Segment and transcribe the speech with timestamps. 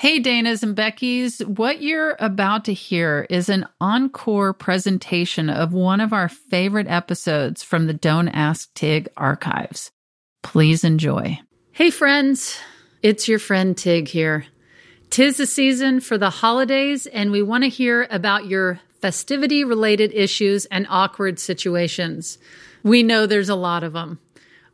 [0.00, 1.40] Hey, Danas and Becky's.
[1.40, 7.62] What you're about to hear is an encore presentation of one of our favorite episodes
[7.62, 9.90] from the Don't Ask Tig archives.
[10.42, 11.38] Please enjoy.
[11.72, 12.58] Hey, friends.
[13.02, 14.46] It's your friend Tig here.
[15.10, 20.14] Tis the season for the holidays, and we want to hear about your festivity related
[20.14, 22.38] issues and awkward situations.
[22.82, 24.18] We know there's a lot of them.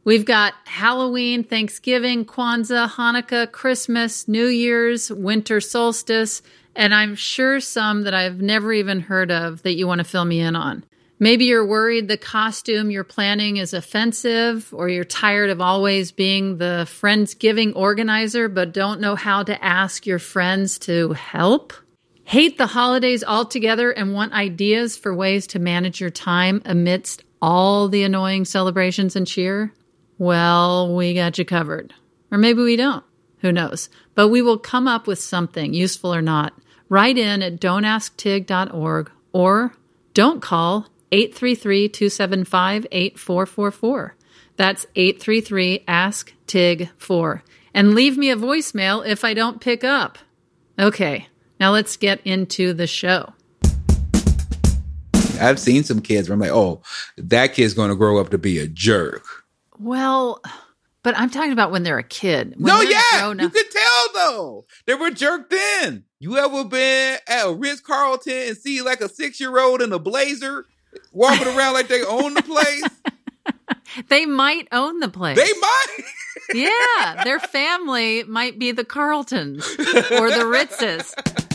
[0.07, 6.43] We've got Halloween, Thanksgiving, Kwanzaa, Hanukkah, Christmas, New Year's, winter solstice,
[6.77, 10.25] and I'm sure some that I've never even heard of that you want to fill
[10.25, 10.85] me in on.
[11.19, 16.59] Maybe you're worried the costume you're planning is offensive, or you're tired of always being
[16.59, 21.73] the Friendsgiving organizer but don't know how to ask your friends to help.
[22.23, 27.89] Hate the holidays altogether and want ideas for ways to manage your time amidst all
[27.89, 29.73] the annoying celebrations and cheer?
[30.19, 31.95] Well, we got you covered.
[32.31, 33.05] Or maybe we don't.
[33.41, 33.89] Who knows?
[34.15, 36.55] But we will come up with something, useful or not.
[36.89, 39.75] Write in at don'tasktig.org or
[40.15, 44.17] don't call 833 275 8444.
[44.57, 47.43] That's 833 Ask TIG 4.
[47.75, 50.19] And leave me a voicemail if I don't pick up.
[50.79, 51.29] Okay,
[51.61, 53.35] now let's get into the show.
[55.39, 56.81] I've seen some kids where I'm like, oh,
[57.19, 59.46] that kid's going to grow up to be a jerk.
[59.79, 60.41] Well,
[61.03, 62.55] but I'm talking about when they're a kid.
[62.57, 64.65] When no, yeah, you could tell though.
[64.87, 66.05] They were jerked in.
[66.19, 69.93] You ever been at a Ritz Carlton and see like a six year old in
[69.93, 70.67] a blazer
[71.13, 72.83] walking around like they own the place?
[74.09, 75.37] they might own the place.
[75.37, 75.97] They might.
[76.55, 81.46] yeah, their family might be the Carltons or the Ritzes.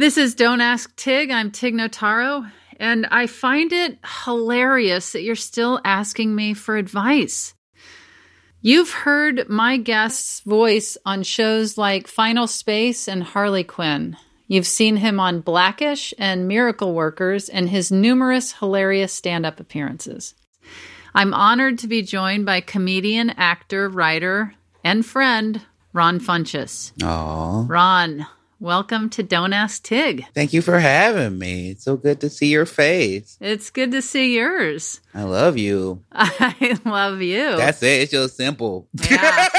[0.00, 1.30] This is Don't Ask Tig.
[1.30, 7.52] I'm Tig Notaro, and I find it hilarious that you're still asking me for advice.
[8.62, 14.16] You've heard my guest's voice on shows like Final Space and Harley Quinn.
[14.48, 20.34] You've seen him on Blackish and Miracle Workers and his numerous hilarious stand up appearances.
[21.14, 25.60] I'm honored to be joined by comedian, actor, writer, and friend
[25.92, 26.92] Ron Funches.
[27.02, 27.66] Aw.
[27.68, 28.26] Ron,
[28.60, 30.24] welcome to Don't Ask Tig.
[30.34, 31.70] Thank you for having me.
[31.70, 33.36] It's so good to see your face.
[33.40, 35.00] It's good to see yours.
[35.14, 36.04] I love you.
[36.12, 37.56] I love you.
[37.56, 38.02] That's it.
[38.02, 38.86] It's just simple.
[39.10, 39.48] yeah,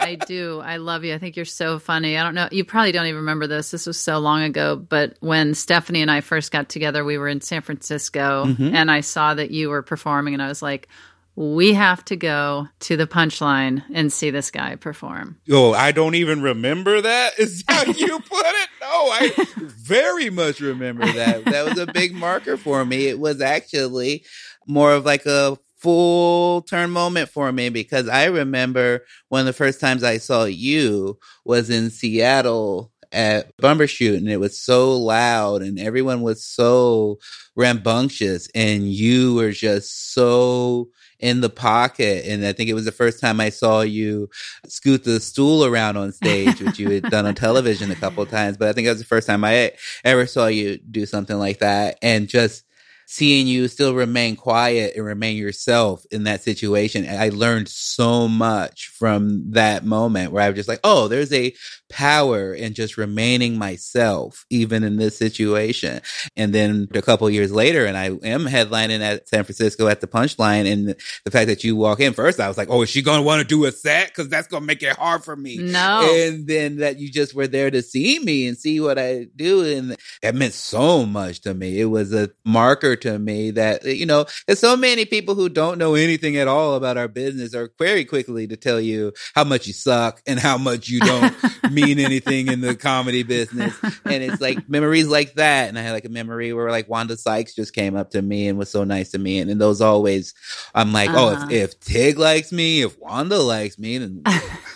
[0.00, 0.60] I do.
[0.60, 1.14] I love you.
[1.14, 2.16] I think you're so funny.
[2.18, 2.48] I don't know.
[2.52, 3.70] You probably don't even remember this.
[3.70, 4.76] This was so long ago.
[4.76, 8.74] But when Stephanie and I first got together, we were in San Francisco Mm-hmm.
[8.74, 10.88] and I saw that you were performing, and I was like,
[11.36, 15.38] we have to go to the Punch Line and see this guy perform.
[15.50, 17.32] Oh, I don't even remember that.
[17.38, 18.68] Is how you put it?
[18.80, 21.44] No, I very much remember that.
[21.46, 23.08] That was a big marker for me.
[23.08, 24.24] It was actually
[24.66, 29.52] more of like a full turn moment for me because I remember one of the
[29.52, 35.62] first times I saw you was in Seattle at Bumbershoot and it was so loud
[35.62, 37.18] and everyone was so
[37.54, 40.88] rambunctious and you were just so
[41.18, 44.28] in the pocket and I think it was the first time I saw you
[44.66, 48.30] scoot the stool around on stage, which you had done on television a couple of
[48.30, 48.56] times.
[48.56, 49.72] But I think it was the first time I
[50.04, 51.98] ever saw you do something like that.
[52.02, 52.64] And just
[53.06, 57.06] seeing you still remain quiet and remain yourself in that situation.
[57.08, 61.54] I learned so much from that moment where I was just like, oh, there's a
[61.88, 66.00] power in just remaining myself, even in this situation.
[66.36, 70.06] And then a couple years later, and I am headlining at San Francisco at the
[70.06, 70.66] Punch Line.
[70.66, 73.18] And the fact that you walk in first, I was like, oh, is she going
[73.18, 74.12] to want to do a set?
[74.14, 75.58] Cause that's going to make it hard for me.
[75.58, 76.08] No.
[76.10, 79.64] And then that you just were there to see me and see what I do.
[79.64, 81.80] And that meant so much to me.
[81.80, 85.78] It was a marker to me that, you know, there's so many people who don't
[85.78, 89.66] know anything at all about our business are very quickly to tell you how much
[89.66, 91.34] you suck and how much you don't
[91.74, 93.74] mean anything in the comedy business.
[94.04, 95.68] And it's like memories like that.
[95.68, 98.48] And I had like a memory where like Wanda Sykes just came up to me
[98.48, 99.38] and was so nice to me.
[99.40, 100.32] And, and those always,
[100.74, 101.36] I'm like, Uh-huh.
[101.40, 104.22] oh, if, if Tig likes me, if Wanda likes me, then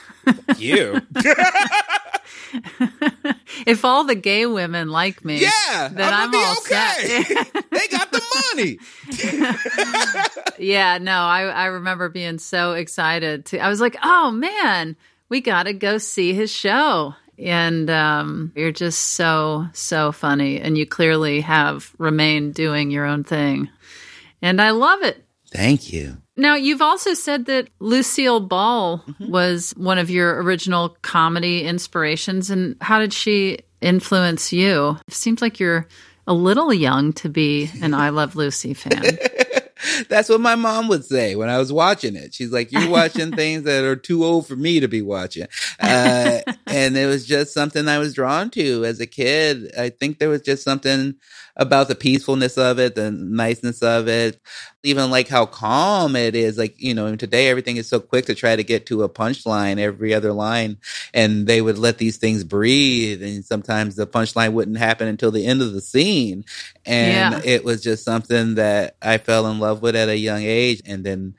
[0.58, 1.00] you.
[3.66, 7.22] if all the gay women like me, Yeah, then I'm I'm, all okay.
[7.24, 7.52] set.
[7.70, 8.22] they got the
[8.54, 8.78] money.
[10.58, 14.96] yeah, no, I I remember being so excited to I was like, "Oh man,
[15.28, 20.76] we got to go see his show." And um, you're just so so funny and
[20.76, 23.68] you clearly have remained doing your own thing.
[24.42, 25.24] And I love it.
[25.52, 26.16] Thank you.
[26.36, 29.30] Now, you've also said that Lucille Ball Mm-hmm.
[29.30, 32.50] was one of your original comedy inspirations.
[32.50, 34.98] And how did she influence you?
[35.06, 35.86] It seems like you're
[36.26, 39.02] a little young to be an I Love Lucy fan.
[40.08, 42.34] That's what my mom would say when I was watching it.
[42.34, 45.46] She's like, "You're watching things that are too old for me to be watching,"
[45.80, 49.72] uh, and it was just something I was drawn to as a kid.
[49.78, 51.14] I think there was just something
[51.58, 54.40] about the peacefulness of it, the niceness of it,
[54.84, 56.56] even like how calm it is.
[56.58, 59.78] Like you know, today everything is so quick to try to get to a punchline
[59.78, 60.78] every other line,
[61.14, 65.46] and they would let these things breathe, and sometimes the punchline wouldn't happen until the
[65.46, 66.44] end of the scene,
[66.86, 67.40] and Yeah.
[67.44, 70.80] it was just something that I fell in love with at a young age.
[70.86, 71.34] And then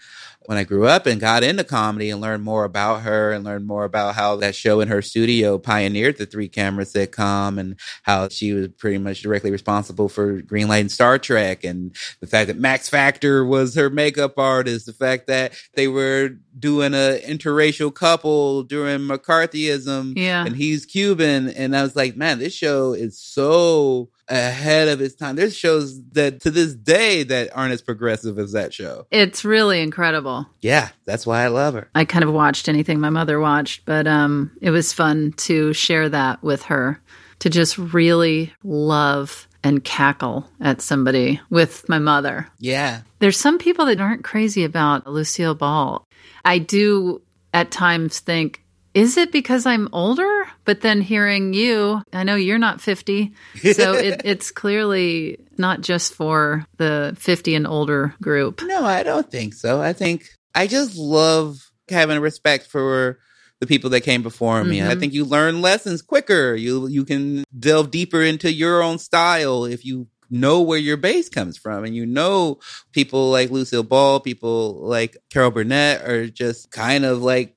[0.49, 3.67] when I grew up and got into comedy and learned more about her and learned
[3.67, 8.27] more about how that show in her studio pioneered the three camera sitcom and how
[8.29, 12.89] she was pretty much directly responsible for greenlighting Star Trek and the fact that Max
[12.89, 19.01] Factor was her makeup artist, the fact that they were doing an interracial couple during
[19.01, 20.43] McCarthyism Yeah.
[20.47, 21.49] and he's Cuban.
[21.49, 25.35] And I was like, man, this show is so ahead of its time.
[25.35, 29.07] There's shows that to this day that aren't as progressive as that show.
[29.11, 30.47] It's really incredible.
[30.61, 31.89] Yeah, that's why I love her.
[31.95, 36.09] I kind of watched anything my mother watched, but um, it was fun to share
[36.09, 37.01] that with her,
[37.39, 42.47] to just really love and cackle at somebody with my mother.
[42.59, 43.01] Yeah.
[43.19, 46.05] There's some people that aren't crazy about Lucille Ball.
[46.45, 47.21] I do
[47.53, 50.38] at times think, is it because I'm older?
[50.69, 53.33] But then hearing you, I know you're not 50.
[53.73, 58.61] So it, it's clearly not just for the 50 and older group.
[58.61, 59.81] No, I don't think so.
[59.81, 61.57] I think I just love
[61.89, 63.17] having respect for
[63.59, 64.79] the people that came before me.
[64.83, 64.99] I Mhm.
[64.99, 66.53] think you learn lessons quicker.
[66.53, 71.29] You you can delve deeper into your own style if you know where your base
[71.29, 72.59] comes from and you know
[72.93, 77.55] people like Lucille Ball, people like Carol Burnett are just kind of like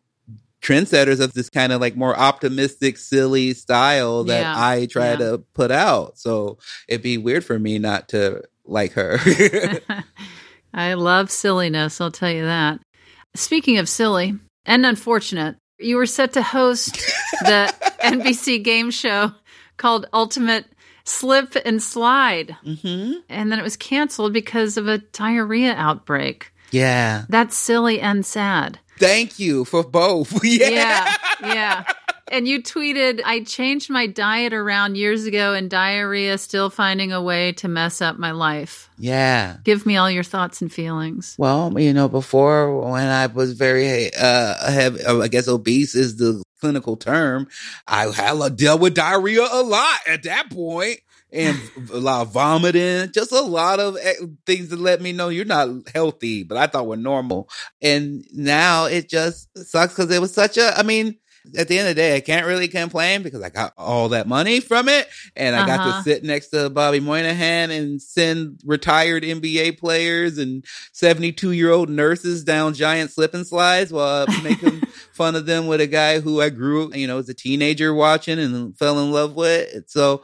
[0.63, 4.55] trendsetters of this kind of like more optimistic, silly style that Yeah.
[4.57, 5.17] I try Yeah.
[5.17, 6.19] to put out.
[6.19, 9.19] So it'd be weird for me not to like her.
[10.75, 12.81] I love silliness, I'll tell you that.
[13.35, 16.95] Speaking of silly and unfortunate, you were set to host
[17.43, 17.73] the
[18.03, 19.33] NBC game show
[19.77, 20.67] called Ultimate
[21.05, 26.53] Slip and Slide, hmm and then it was canceled because of a diarrhea outbreak.
[26.71, 27.25] Yeah.
[27.29, 28.79] That's silly and sad.
[28.99, 30.45] Thank you for both.
[30.45, 30.69] yeah.
[30.69, 31.85] Yeah, yeah.
[32.33, 37.21] And you tweeted, I changed my diet around years ago and diarrhea still finding a
[37.21, 38.89] way to mess up my life.
[38.97, 39.59] Yeah.
[39.65, 41.37] Give me all your thoughts and feelings.
[41.39, 46.43] Well, you know, before when I was very, uh, have, I guess obese is the
[46.59, 47.49] clinical term.
[47.87, 51.01] I had dealt with diarrhea a lot at that point
[51.33, 51.59] and
[51.93, 54.15] a lot of vomiting, just a lot of eh,
[54.47, 57.49] things to let me know you're not healthy, but I thought were normal.
[57.81, 61.17] And now it just sucks because it was such a, I mean,
[61.59, 64.29] at the end of the day, I can't really complain because I got all that
[64.29, 65.99] money from it and I got Uh-huh.
[65.99, 71.91] to sit next to Bobby Moynihan and send retired NBA players and 72 year old
[71.91, 74.83] nurses down giant slip and slides while making
[75.15, 78.39] fun of them with a guy who I grew, you know, as a teenager watching
[78.39, 79.89] and fell in love with.
[79.91, 80.23] So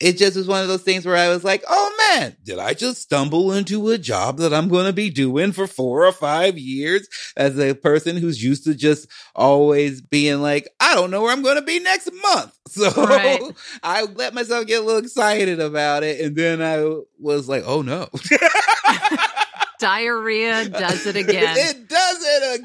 [0.00, 2.72] it just was one of those things where I was like, oh man, did I
[2.74, 6.56] just stumble into a job that I'm going to be doing for four or five
[6.56, 11.32] years as a person who's used to just always being like, I don't know where
[11.32, 12.54] I'm going to be next month.
[12.68, 13.40] So Right.
[13.82, 16.20] I let myself get a little excited about it.
[16.20, 16.84] And then I
[17.18, 18.08] was like, oh no.
[19.80, 21.56] Diarrhea does it again.
[21.56, 22.60] it does it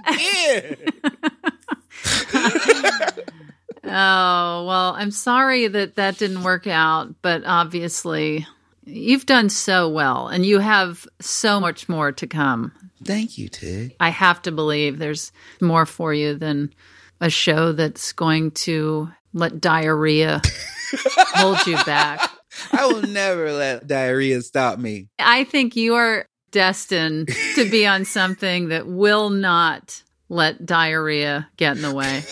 [3.16, 3.40] again.
[3.86, 8.48] Oh, well, I'm sorry that that didn't work out, but obviously
[8.86, 12.72] you've done so well and you have so much more to come.
[13.04, 13.96] Thank you, Tig.
[14.00, 16.74] I have to believe there's more for you than
[17.20, 20.42] a show that's going to let diarrhea
[21.36, 22.30] hold you back.
[22.72, 25.08] I will never let diarrhea stop me.
[25.20, 31.76] I think you are destined to be on something that will not let diarrhea get
[31.76, 32.24] in the way.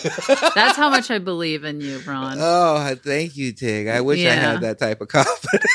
[0.55, 2.37] That's how much I believe in you, Ron.
[2.39, 3.87] Oh, thank you, Tig.
[3.87, 5.65] I wish I had that type of confidence.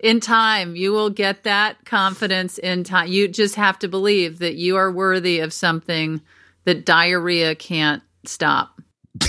[0.00, 4.54] in time you will get that confidence in time you just have to believe that
[4.54, 6.20] you are worthy of something
[6.64, 8.82] that diarrhea can't stop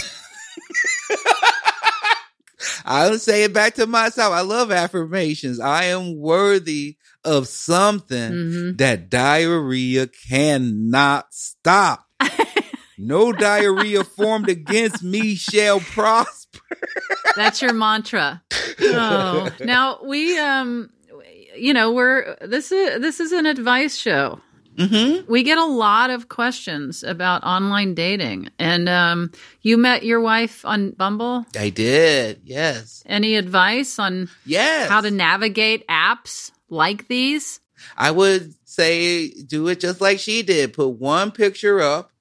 [2.85, 4.33] I'll say it back to myself.
[4.33, 5.59] I love affirmations.
[5.59, 8.77] I am worthy of something Mhm.
[8.77, 12.05] that diarrhea cannot stop.
[12.97, 16.59] no diarrhea formed against me shall prosper.
[17.35, 18.41] that's your mantra
[18.79, 20.89] oh now we um
[21.57, 24.41] you know, we're this is this is an advice show.
[24.77, 25.31] Mm-hmm.
[25.31, 30.65] We get a lot of questions about online dating, and um, you met your wife
[30.65, 31.45] on Bumble.
[31.57, 32.41] I did.
[32.43, 33.03] Yes.
[33.05, 34.89] Any advice on Yes.
[34.89, 37.59] how to navigate apps like these?
[37.97, 40.73] I would say do it just like she did.
[40.73, 42.11] Put one picture up,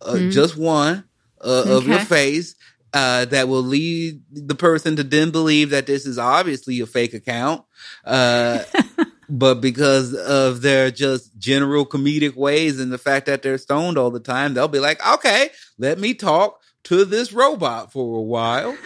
[0.00, 0.30] uh, Mhm.
[0.30, 1.04] just one
[1.42, 2.54] uh, of your face.
[2.92, 7.14] Uh, that will lead the person to then believe that this is obviously a fake
[7.14, 7.62] account.
[8.04, 8.64] Uh,
[9.28, 14.10] but because of their just general comedic ways and the fact that they're stoned all
[14.10, 18.76] the time, they'll be like, okay, let me talk to this robot for a while,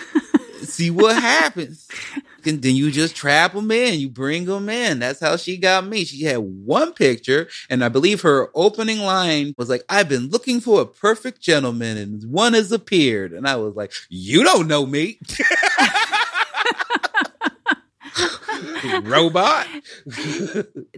[0.63, 1.89] see what happens.
[2.47, 4.99] And then you just trap them in, you bring them in.
[4.99, 6.05] That's how she got me.
[6.05, 10.61] She had one picture, and I believe her opening line was like, I've been looking
[10.61, 13.33] for a perfect gentleman, and one has appeared.
[13.33, 15.19] And I was like, You don't know me.
[19.03, 19.67] Robot.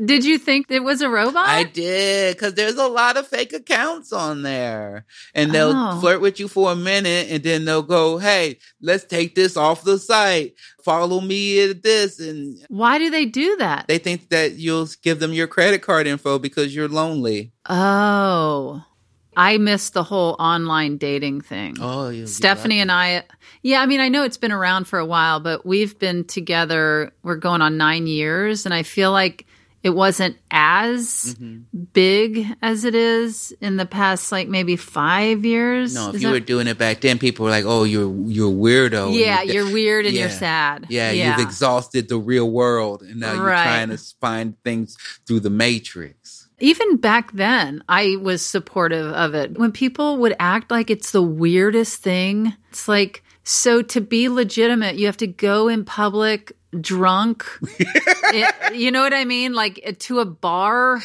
[0.05, 1.49] Did you think it was a robot?
[1.49, 6.01] I did because there's a lot of fake accounts on there, and they'll Oh.
[6.01, 9.85] flirt with you for a minute, and then they'll go, "Hey, let's take this off
[9.85, 10.55] the site.
[10.85, 13.87] Follow me at this," and Why do they do that?
[13.89, 17.53] they think that you'll give them your credit card info because you're lonely.
[17.69, 18.83] oh,
[19.37, 21.77] I missed the whole online dating thing.
[21.81, 23.25] Oh, you Stephanie and I,
[23.63, 27.13] yeah, I mean, I know it's been around for a while, but we've been together,
[27.23, 29.45] we're going on nine years, and I feel like
[29.83, 31.85] it wasn't as Mm-hmm.
[31.93, 35.95] big as it is in the past, like maybe five years.
[35.95, 38.13] No, if Is you that- were doing it back then, people were like, "Oh, you're
[38.27, 40.87] you're weirdo." yeah, you're- you're weird and you're sad.
[40.89, 45.51] Yeah, you've exhausted the real world, and now you're trying to find things through the
[45.51, 46.26] matrix.
[46.59, 49.59] Even back then, I was supportive of it.
[49.59, 54.97] When people would act like it's the weirdest thing, it's like, so to be legitimate,
[54.97, 57.45] you have to go in public drunk.
[57.79, 59.53] It- eh, you know what I mean?
[59.53, 61.01] Like eh, to a bar.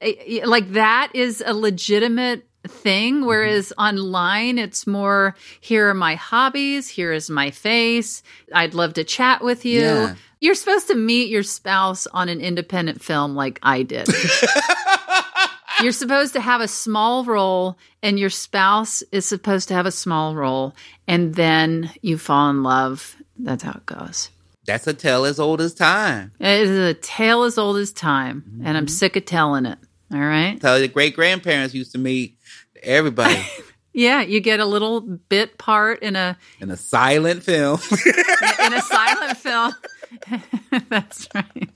[0.00, 3.16] Eh, eh, Like that is a legitimate thing.
[3.18, 3.26] Mm-hmm.
[3.26, 8.22] Whereas online, it's more here are my hobbies, here is my face.
[8.52, 9.80] I'd love to chat with you.
[9.80, 10.14] Yeah.
[10.42, 14.08] You're supposed to meet your spouse on an independent film like I did.
[15.82, 19.90] You're supposed to have a small role, and your spouse is supposed to have a
[19.90, 20.74] small role,
[21.08, 23.16] and then you fall in love.
[23.38, 24.30] That's how it goes.
[24.66, 26.32] That's a tale as old as time.
[26.38, 28.76] It is a tale as old as time, and Mm-hmm.
[28.76, 29.78] I'm sick of telling it.
[30.12, 30.60] All right.
[30.60, 32.36] tell your great grandparents used to meet
[32.82, 33.40] everybody
[33.94, 37.78] Yeah, you get a little bit part in a in a silent film.
[38.64, 39.72] in a silent film.
[40.88, 41.68] That's right.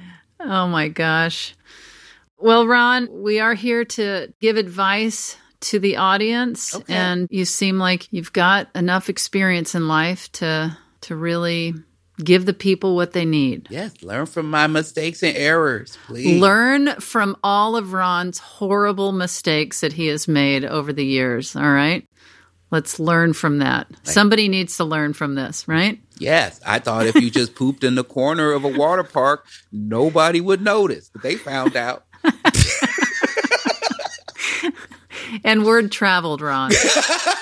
[0.40, 1.54] oh my gosh.
[2.38, 6.94] Well, Ron, we are here to give advice to the audience Okay.
[6.94, 11.74] and you seem like you've got enough experience in life to to really
[12.22, 13.66] give the people what they need.
[13.70, 16.38] yes, learn from my mistakes and errors, please.
[16.40, 21.62] Learn from all of Ron's horrible mistakes that he has made over the years, all
[21.62, 22.06] right?
[22.70, 23.86] Let's learn from that.
[24.02, 25.98] Somebody needs to learn from this, right?
[26.20, 30.40] Yes, I thought if you just pooped in the corner of a water park, nobody
[30.40, 32.04] would notice, but they found out.
[35.44, 36.72] And word traveled, Ron.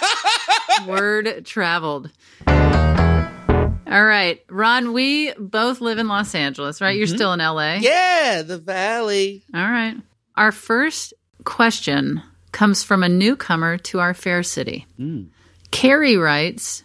[0.87, 2.11] word traveled.
[2.47, 6.97] All right, Ron, we both live in Los Angeles, right?
[6.97, 7.16] You're mm-hmm.
[7.16, 7.76] still in LA.
[7.76, 9.42] Yeah, the valley.
[9.54, 9.97] All right.
[10.37, 14.87] Our first question comes from a newcomer to our fair city.
[14.97, 15.25] Hmm.
[15.70, 16.82] Carrie writes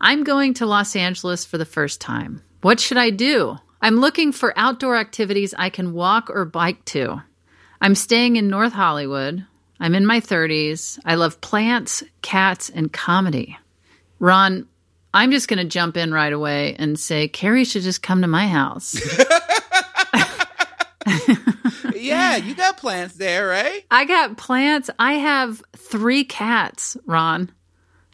[0.00, 2.42] I'm going to Los Angeles for the first time.
[2.62, 3.56] What should I do?
[3.82, 7.22] I'm looking for outdoor activities I can walk or bike to.
[7.80, 9.46] I'm staying in North Hollywood.
[9.78, 10.98] I'm in my 30s.
[11.04, 13.58] I love plants, cats, and comedy.
[14.18, 14.66] Ron,
[15.14, 18.28] I'm just going to jump in right away and say Carrie should just come to
[18.28, 19.00] my house.
[22.00, 23.84] Yeah, you got plants there, right?
[23.90, 24.90] I got plants.
[24.98, 27.52] I have three cats, Ron.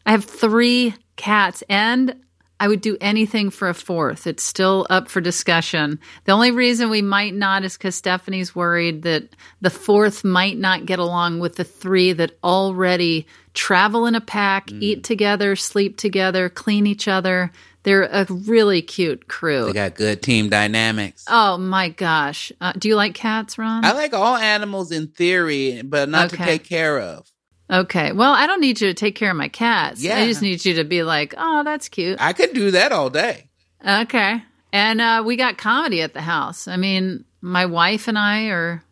[0.04, 2.14] I have three cats, and
[2.58, 4.26] I would do anything for a fourth.
[4.26, 5.98] It's still up for discussion.
[6.24, 9.24] The only reason we might not is because Stephanie's worried that
[9.60, 14.70] the fourth might not get along with the three that already travel in a pack,
[14.72, 17.52] eat together, sleep together, clean each other.
[17.82, 19.66] They're a really cute crew.
[19.66, 21.24] They got good team dynamics.
[21.28, 22.50] Oh my gosh.
[22.60, 23.84] Uh, do you like cats, Ron?
[23.84, 27.30] I like all animals in theory, but not to take care of.
[27.70, 28.12] Okay.
[28.12, 30.02] Well, I don't need you to take care of my cats.
[30.02, 30.18] Yeah.
[30.18, 32.20] I just need you to be like, oh, that's cute.
[32.20, 33.48] I could do that all day.
[33.86, 34.42] Okay.
[34.72, 36.68] And uh, we got comedy at the house.
[36.68, 38.82] I mean, my wife and I are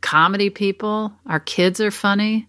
[0.00, 1.12] comedy people.
[1.26, 2.46] Our kids are funny.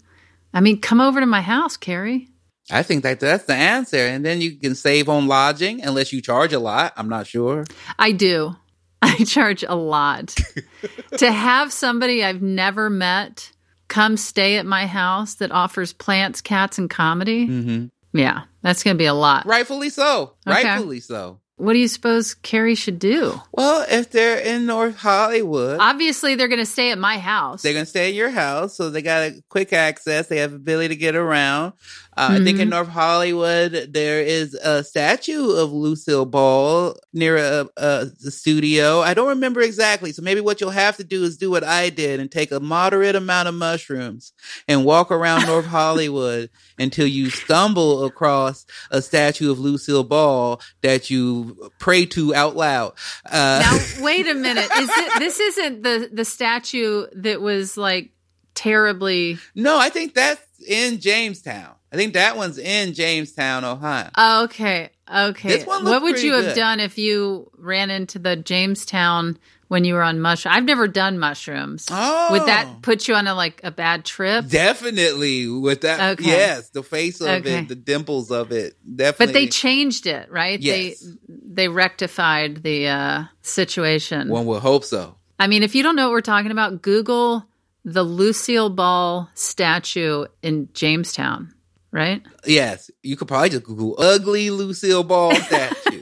[0.54, 2.30] I mean, come over to my house, Carrie.
[2.72, 3.98] I think that that's the answer.
[3.98, 6.94] And then you can save on lodging unless you charge a lot.
[6.96, 7.66] I'm not sure.
[8.00, 8.56] I do.
[9.02, 10.36] I charge a lot.
[11.18, 13.52] to have somebody I've never met
[13.94, 17.86] come stay at my house that offers plants, cats, and comedy, hmm
[18.16, 19.46] yeah, that's going to be a lot.
[19.48, 20.36] Rightfully so.
[20.48, 20.64] Okay.
[20.64, 21.40] Rightfully so.
[21.58, 23.40] What do you suppose Carrie should do?
[23.52, 27.62] Well, if they're in North Hollywood, Obviously, they're going to stay at my house.
[27.62, 30.28] they're gonna stay at your house, so they got a quick access.
[30.28, 31.74] They have ability to get around.
[32.16, 32.72] Uh, I think in Mhm.
[32.72, 39.02] North Hollywood there is a statue of Lucille Ball near a, a the studio.
[39.02, 41.90] I don't remember exactly, so maybe what you'll have to do is do what I
[41.90, 44.32] did and take a moderate amount of mushrooms
[44.68, 51.10] and walk around North Hollywood until you stumble across a statue of Lucille Ball that
[51.10, 51.43] you
[51.80, 52.94] pray to out loud.
[53.26, 54.70] Uh, now, wait a minute.
[54.76, 58.12] Is it, this isn't the the statue that was like
[58.56, 59.38] terribly?
[59.56, 61.76] No, I think that's in Jamestown.
[61.92, 64.10] I think that one's in Jamestown, Ohio.
[64.18, 65.64] Oh, okay, okay.
[65.64, 66.56] What would you have good.
[66.56, 70.54] done if you ran into the Jamestown when you were on mushroom?
[70.54, 71.88] I've never done mushrooms.
[71.90, 74.48] Oh, Would that put you on a like a bad trip?
[74.48, 76.20] definitely with that?
[76.20, 76.30] Okay.
[76.30, 77.60] Yes, the face of Okay.
[77.60, 79.26] it, the dimples of it, definitely.
[79.26, 80.60] But they changed it, right?
[80.60, 81.00] Yes.
[81.00, 84.30] They they rectified the uh, situation.
[84.30, 85.16] one would hope so.
[85.40, 87.46] I mean, if you don't know what we're talking about, Google
[87.86, 91.54] the Lucille Ball statue in Jamestown,
[91.94, 92.22] right?
[92.46, 96.02] Yes, you could probably just Google ugly Lucille Ball statue.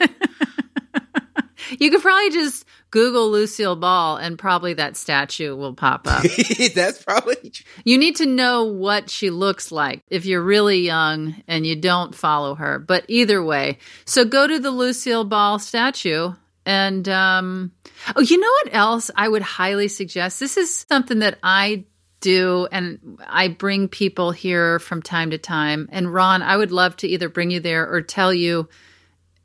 [1.80, 6.24] You could probably just Google Lucille Ball and probably that statue will pop up.
[6.76, 7.66] that's probably true.
[7.86, 12.14] you need to know what she looks like if you're really young and you don't
[12.14, 12.80] follow her.
[12.80, 16.34] But either way, so go to the Lucille Ball statue.
[16.66, 17.72] And um,
[18.16, 20.40] oh, you know what else I would highly suggest?
[20.40, 21.86] This is something that I
[22.22, 25.90] do, and I bring people here from time to time.
[25.92, 28.70] And Ron, I would love to either bring you there or tell you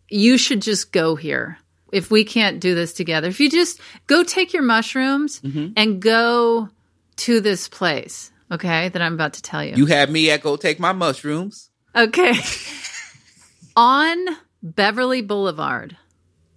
[0.08, 1.58] you should just go here.
[1.92, 5.72] If we can't do this together, if you just go take your mushrooms mm-hmm.
[5.76, 6.68] and go
[7.16, 9.74] to this place, okay, that I'm about to tell you.
[9.76, 11.70] You had me at go take my mushrooms.
[11.94, 12.34] Okay.
[13.76, 14.26] On
[14.62, 15.96] Beverly Boulevard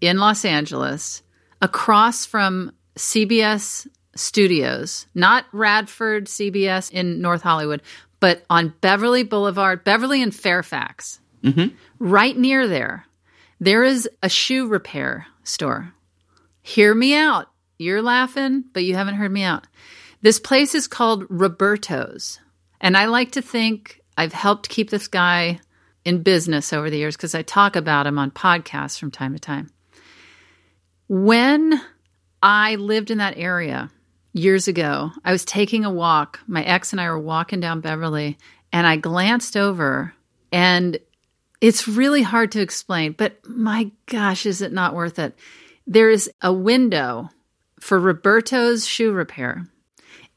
[0.02, 1.22] in Los Angeles,
[1.62, 3.88] across from CBS
[4.20, 7.82] Studios, not Radford CBS in North Hollywood,
[8.20, 11.20] but on Beverly Boulevard, Beverly and Fairfax.
[11.44, 11.76] Mm-hmm.
[12.00, 13.06] Right near there,
[13.60, 15.94] there is a shoe repair store.
[16.62, 17.50] Hear me out.
[17.78, 19.68] You're laughing, but you haven't heard me out.
[20.22, 22.40] This place is called Roberto's.
[22.82, 25.62] And I like to think I've helped keep this guy
[26.04, 29.40] in business over the years because I talk about him on podcasts from time to
[29.40, 29.70] time.
[31.08, 31.82] When
[32.44, 33.90] I lived in that area
[34.34, 36.40] years ago, I was taking a walk.
[36.48, 38.38] My ex and I were walking down Beverly,
[38.72, 40.14] and I glanced over,
[40.52, 41.00] and
[41.62, 45.38] it's really hard to explain, but my gosh, is it not worth it?
[45.88, 47.30] There is a window
[47.80, 49.68] for Roberto's shoe repair,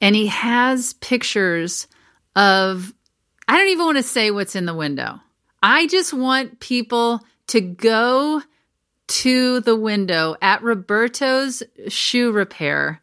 [0.00, 1.86] and he has pictures
[2.34, 2.92] of,
[3.46, 5.20] I don't even want to say what's in the window.
[5.62, 8.42] I just want people to go
[9.08, 13.01] to the window at Roberto's shoe repair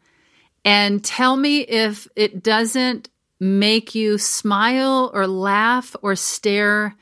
[0.64, 6.94] and tell me if it doesn't make you smile or laugh or stare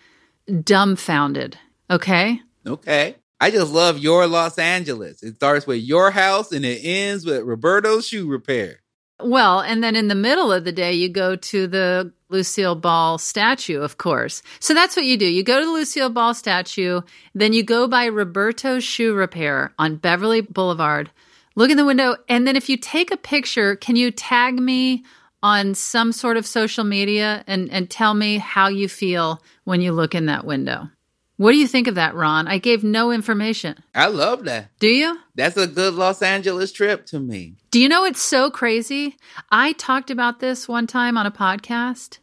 [0.62, 1.58] dumbfounded.
[1.90, 2.40] Okay?
[2.66, 3.16] Okay.
[3.40, 5.22] I just love your Los Angeles.
[5.22, 8.80] It starts with your house and it ends with Roberto's shoe repair.
[9.20, 13.18] Well, and then in the middle of the day, you go to the Lucille Ball
[13.18, 14.42] statue, of course.
[14.60, 15.26] So that's what you do.
[15.26, 17.00] You go to the Lucille Ball statue,
[17.34, 21.10] then you go by Roberto's Shoe Repair on Beverly Boulevard,
[21.58, 25.04] look in the window, and then if you take a picture, can you tag me
[25.42, 29.90] on some sort of social media and, and tell me how you feel when you
[29.90, 30.88] look in that window?
[31.36, 32.46] What do you think of that, Ron?
[32.46, 33.76] I gave no information.
[33.92, 34.70] I love that.
[34.78, 35.18] Do you?
[35.34, 37.56] That's a good Los Angeles trip to me.
[37.72, 39.16] Do you know it's so crazy?
[39.50, 42.18] I talked about this one time on a podcast,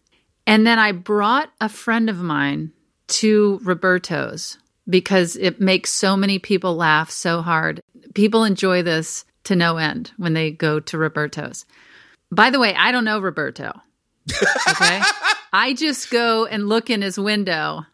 [0.48, 2.72] and then I brought a friend of mine
[3.08, 4.58] to Roberto's
[4.90, 7.82] because it makes so many people laugh so hard.
[8.16, 11.66] People enjoy this to no end when they go to Roberto's.
[12.32, 13.80] By the way, I don't know Roberto.
[14.68, 15.02] Okay.
[15.54, 17.86] I just go and look in his window,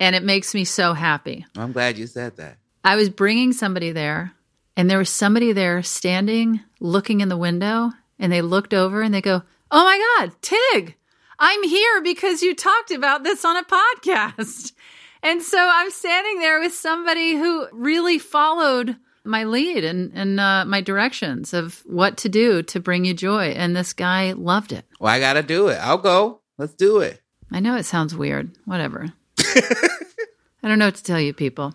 [0.00, 1.44] and it makes me so happy.
[1.56, 2.56] I'm glad you said that.
[2.82, 4.32] I was bringing somebody there,
[4.76, 9.12] and there was somebody there standing, looking in the window, and they looked over and
[9.12, 10.94] they go, Oh my God, Tig,
[11.38, 14.72] I'm here because you talked about this on a podcast.
[15.22, 20.64] And so I'm standing there with somebody who really followed my lead and, and uh,
[20.64, 23.48] my directions of what to do to bring you joy.
[23.48, 24.84] And this guy loved it.
[25.00, 25.78] Well, I got to do it.
[25.80, 26.40] I'll go.
[26.58, 27.20] Let's do it.
[27.50, 28.50] I know it sounds weird.
[28.64, 29.12] Whatever.
[29.38, 31.74] I don't know what to tell you, people.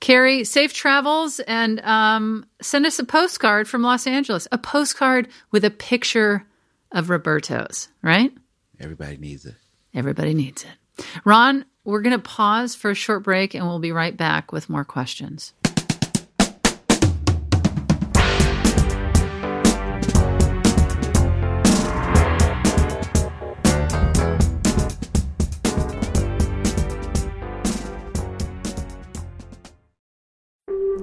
[0.00, 4.46] Carrie, safe travels and um, send us a postcard from Los Angeles.
[4.52, 6.44] A postcard with a picture
[6.92, 8.32] of Roberto's, right?
[8.78, 9.54] Everybody needs it.
[9.94, 11.04] Everybody needs it.
[11.24, 14.68] Ron, we're going to pause for a short break and we'll be right back with
[14.68, 15.54] more questions.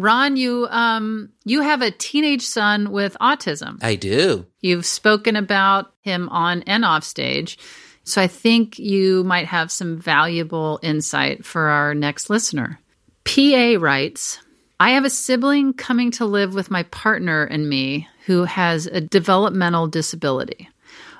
[0.00, 3.78] Ron, you um you have a teenage son with autism.
[3.82, 4.46] I do.
[4.60, 7.58] You've spoken about him on and off stage.
[8.04, 12.80] So I think you might have some valuable insight for our next listener.
[13.24, 14.40] PA writes,
[14.80, 19.02] I have a sibling coming to live with my partner and me who has a
[19.02, 20.70] developmental disability.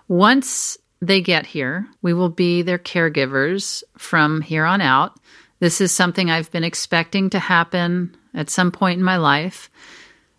[0.08, 5.20] Once they get here, we will be their caregivers from here on out.
[5.58, 9.70] This is something I've been expecting to happen at some point in my life.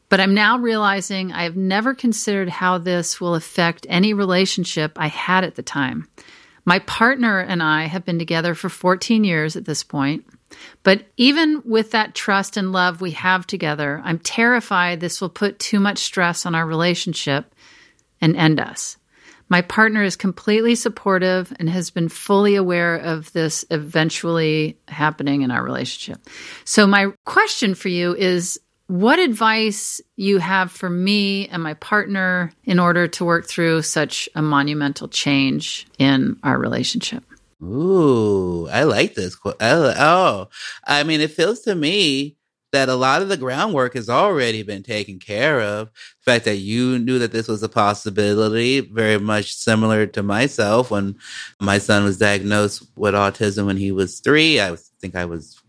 [0.10, 5.08] But I'm now realizing I have never considered how this will affect any relationship I
[5.08, 6.10] had at the time.
[6.66, 10.26] My partner and I have been together for 14 years at this point.
[10.84, 15.60] But even with that trust and love we have together, I'm terrified this will put
[15.60, 17.56] too much stress on our relationship
[18.20, 18.98] and end us.
[19.52, 25.52] My partner is completely supportive and has been fully aware of this eventually happening in
[25.52, 26.26] our relationship.
[26.64, 32.54] So, my question for you is what advice you have for me and my partner
[32.64, 37.26] in order to work through such a monumental change in our relationship?
[37.62, 39.36] Ooh, I like this.
[39.44, 40.48] Oh,
[40.88, 42.38] I mean, it feels to me
[42.72, 45.90] that a lot of the groundwork has already been taken care of.
[45.90, 50.92] The fact that you knew that this was a possibility, very much similar to myself
[50.92, 51.16] when
[51.60, 54.62] my son was diagnosed with autism when he was three.
[54.62, 55.62] I think I was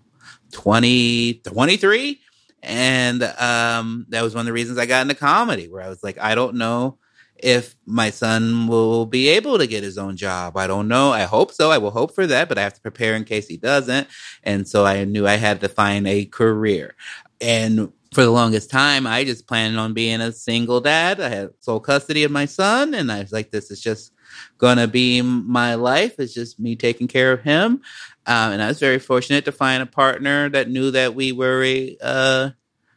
[0.52, 2.20] 20, 23.
[2.62, 6.04] And um, that was one of the reasons I got into comedy, where I was
[6.04, 6.98] like, I don't know
[7.42, 10.56] if my son will be able to get his own job.
[10.56, 11.10] I don't know.
[11.12, 11.70] I hope so.
[11.70, 14.06] I will hope for that, but I have to prepare in case he doesn't.
[14.44, 16.94] And so I knew I had to find a career.
[17.40, 21.20] And for the longest time, I just planned on being a single dad.
[21.20, 24.12] I had sole custody of my son, and I was like, this is just
[24.58, 26.14] gonna be my life.
[26.18, 27.82] It's just me taking care of him.
[28.26, 31.64] Um, and I was very fortunate to find a partner that knew that we were
[31.64, 32.50] a uh,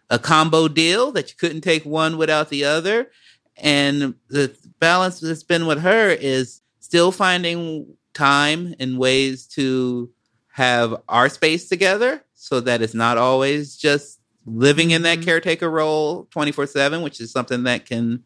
[0.10, 3.10] a combo deal that you couldn't take one without the other.
[3.58, 10.10] And the balance that's been with her is still finding time and ways to
[10.54, 15.24] have our space together so that it's not always just living in that Mhm.
[15.26, 18.24] caretaker role 24 7, which is something that can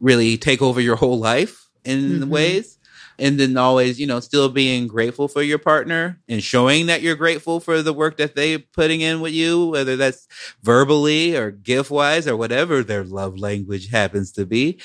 [0.00, 2.28] really take over your whole life in Mhm.
[2.28, 2.78] ways.
[3.18, 7.16] And then always, you know, still being grateful for your partner and showing that you're
[7.16, 10.26] grateful for the work that they're putting in with you, whether that's
[10.62, 14.78] verbally or gift wise or whatever their love language happens to be.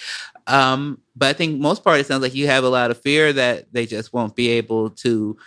[0.48, 3.34] Um, but I think most part, it sounds like you have a lot of fear
[3.34, 5.38] that they just won't be able to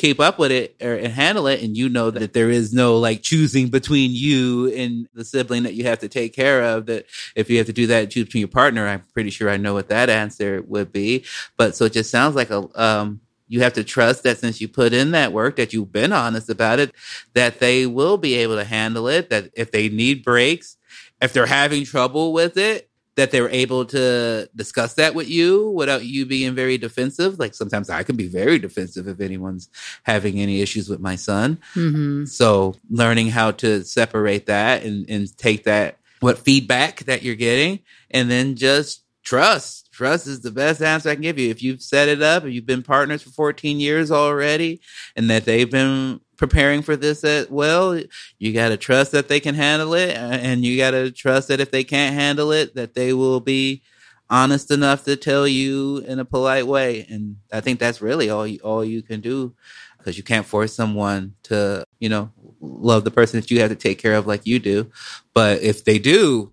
[0.00, 1.62] keep up with it or and handle it.
[1.62, 5.74] And you know that there is no like choosing between you and the sibling that
[5.74, 6.86] you have to take care of.
[6.86, 9.58] That if you have to do that, choose between your partner, I'm pretty sure I
[9.58, 11.24] know what that answer would be.
[11.56, 14.68] But so it just sounds like a, um, you have to trust that since you
[14.68, 16.92] put in that work, that you've been honest about it,
[17.34, 19.28] that they will be able to handle it.
[19.30, 20.76] That if they need breaks,
[21.20, 26.04] if they're having trouble with it, that they're able to discuss that with you without
[26.04, 27.38] you being very defensive.
[27.38, 29.68] Like sometimes I can be very defensive if anyone's
[30.04, 31.58] having any issues with my son.
[31.74, 37.34] hmm So learning how to separate that and, and take that, what feedback that you're
[37.34, 39.92] getting, and then just trust.
[39.92, 41.50] Trust is the best answer I can give you.
[41.50, 44.80] If you've set it up, if you've been partners for 14 years already,
[45.14, 48.00] and that they've been preparing for this as well,
[48.38, 50.16] you got to trust that they can handle it.
[50.16, 53.82] And you got to trust that if they can't handle it, that they will be
[54.30, 57.06] honest enough to tell you in a polite way.
[57.10, 59.54] And I think that's really all you, all you can do
[59.98, 63.76] because you can't force someone to, you know, love the person that you have to
[63.76, 64.90] take care of like you do.
[65.34, 66.52] But if they do,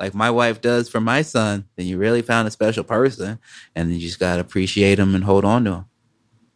[0.00, 3.38] like my wife does for my son, then you really found a special person.
[3.76, 5.84] And you just got to appreciate them and hold on to him.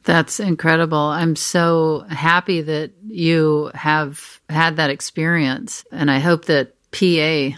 [0.04, 0.98] That's incredible.
[0.98, 5.84] I'm so happy that you have had that experience.
[5.92, 7.56] And I hope that PA,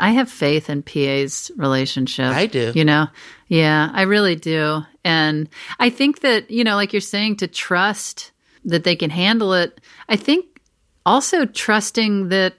[0.00, 2.26] I have faith in PA's relationship.
[2.26, 2.72] I do.
[2.74, 3.06] You know,
[3.48, 4.82] yeah, I really do.
[5.04, 8.32] And I think that, you know, like you're saying, to trust
[8.64, 9.80] that they can handle it.
[10.08, 10.60] I think
[11.06, 12.54] also trusting that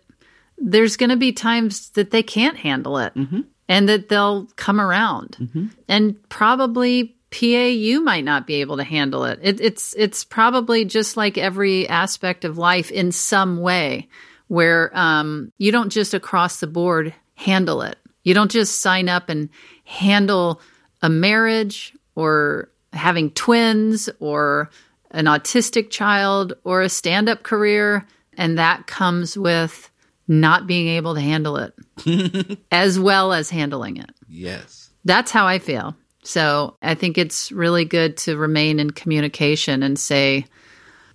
[0.57, 3.41] there's going to be times that they can't handle it mm-hmm.
[3.67, 5.37] and that they'll come around.
[5.39, 5.65] Mm-hmm.
[5.87, 9.39] And probably PA, you might not be able to handle it.
[9.41, 9.59] it.
[9.59, 14.07] It's it's probably just like every aspect of life in some way,
[14.47, 17.97] where um, you don't just across the board handle it.
[18.23, 19.49] You don't just sign up and
[19.83, 20.61] handle
[21.01, 24.69] a marriage or having twins or
[25.11, 28.07] an autistic child or a stand up career.
[28.37, 29.91] And that comes with
[30.27, 34.09] not being able to handle it as well as handling it.
[34.27, 34.89] Yes.
[35.03, 35.95] That's how I feel.
[36.25, 40.45] So I think it's really good to remain in communication and say,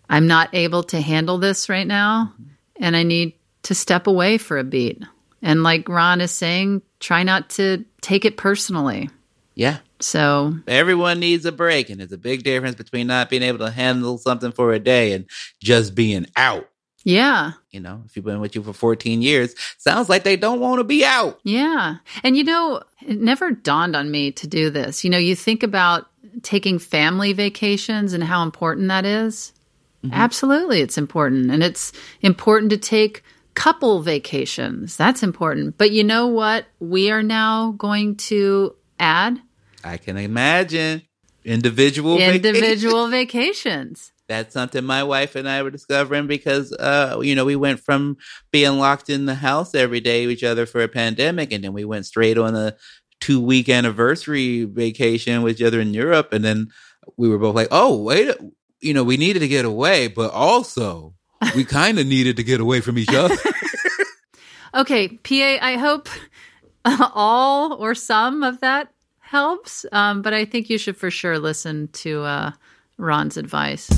[0.08, 2.32] I'm not able to handle this right now,
[2.76, 5.02] and I need to step away for a beat.
[5.42, 9.10] And like Ron is saying, try not to take it personally.
[9.54, 9.78] Yeah.
[10.00, 11.90] So, Everyone needs a break.
[11.90, 15.12] And there's a big difference between not being able to handle something for a day
[15.12, 15.26] and
[15.62, 16.68] just being out.
[17.10, 20.60] Yeah, You know, if you've been with you for 14 years, sounds like they don't
[20.60, 21.40] want to be out.
[21.44, 21.96] yeah.
[22.22, 25.04] And you know, it never dawned on me to do this.
[25.04, 26.06] You know, you think about
[26.42, 29.52] taking family vacations and how important that is.
[30.04, 30.14] Mm-hmm.
[30.14, 31.50] Absolutely, it's important.
[31.50, 31.92] And it's
[32.22, 33.22] important to take
[33.54, 34.96] couple vacations.
[34.96, 35.76] That's important.
[35.76, 36.66] But you know what?
[36.78, 39.40] We are now going to add
[39.82, 41.02] I can imagine
[41.44, 44.09] individual individual vacations.
[44.30, 48.16] That's something my wife and I were discovering because, uh, you know, we went from
[48.52, 51.72] being locked in the house every day with each other for a pandemic, and then
[51.72, 52.76] we went straight on a
[53.18, 56.68] two week anniversary vacation with each other in Europe, and then
[57.16, 58.36] we were both like, "Oh, wait,
[58.80, 61.14] you know, we needed to get away, but also
[61.56, 63.36] we kind of needed to get away from each other."
[64.72, 66.08] Okay, PA, I hope
[66.84, 69.84] all or some of that helps.
[69.90, 72.52] Um, but I think you should for sure listen to uh,
[72.96, 73.90] Ron's advice.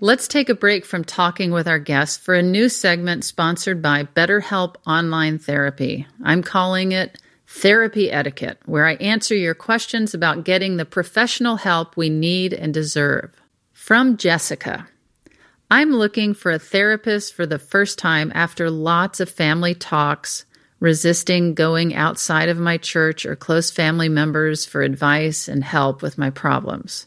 [0.00, 4.04] Let's take a break from talking with our guests for a new segment sponsored by
[4.04, 6.06] BetterHelp Online Therapy.
[6.22, 11.96] I'm calling it Therapy Etiquette, where I answer your questions about getting the professional help
[11.96, 13.30] we need and deserve.
[13.72, 14.86] From Jessica.
[15.70, 20.44] I'm looking for a therapist for the first time after lots of family talks,
[20.78, 26.18] resisting going outside of my church or close family members for advice and help with
[26.18, 27.06] my problems.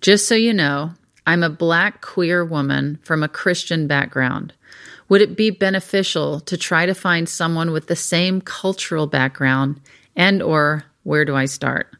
[0.00, 0.92] Just so you know,
[1.28, 4.54] I'm a black queer woman from a Christian background.
[5.10, 9.78] Would it be beneficial to try to find someone with the same cultural background
[10.16, 11.94] and or where do I start?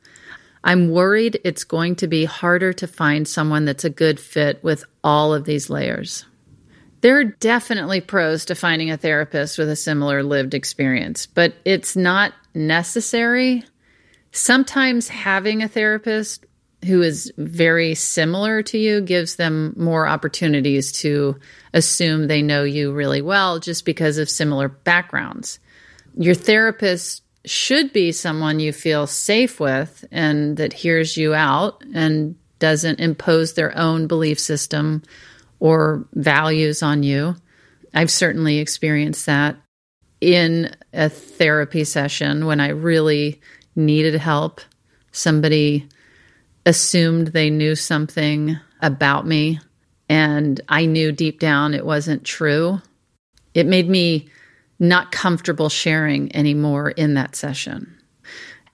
[0.64, 4.82] I'm worried it's going to be harder to find someone that's a good fit with
[5.04, 6.24] all of these layers.
[7.02, 11.96] There are definitely pros to finding a therapist with a similar lived experience, but it's
[11.96, 13.62] not necessary.
[14.32, 16.46] Sometimes having a therapist
[16.84, 21.36] who is very similar to you gives them more opportunities to
[21.74, 25.58] assume they know you really well just because of similar backgrounds.
[26.16, 32.36] Your therapist should be someone you feel safe with and that hears you out and
[32.58, 35.02] doesn't impose their own belief system
[35.60, 37.34] or values on you.
[37.94, 39.56] I've certainly experienced that
[40.20, 43.40] in a therapy session when I really
[43.74, 44.60] needed help.
[45.12, 45.88] Somebody
[46.68, 49.58] assumed they knew something about me,
[50.06, 52.82] and I knew deep down it wasn't true.
[53.54, 54.28] It made me
[54.78, 57.96] not comfortable sharing anymore in that session.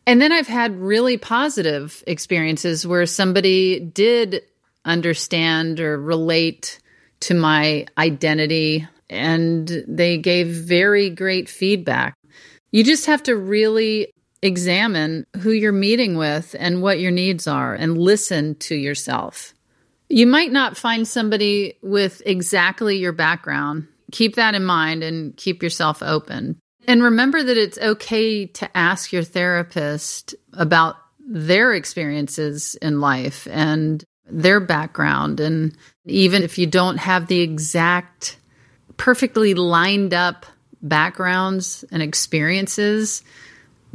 [0.09, 4.43] And then I've had really positive experiences where somebody did
[4.85, 6.81] understand or relate
[7.21, 12.17] to my identity and they gave very great feedback.
[12.73, 14.13] You just have to really
[14.45, 19.55] examine who you're meeting with and what your needs are and listen to yourself.
[20.09, 23.89] You might not find somebody with exactly your background.
[24.13, 26.59] Keep that in mind and keep yourself open.
[26.87, 34.05] And remember that it's okay to ask your therapist about their experiences in life and
[34.27, 35.41] their background.
[35.41, 38.37] And even if you don't have the exact,
[38.99, 40.45] perfectly lined up
[40.83, 43.23] backgrounds and experiences,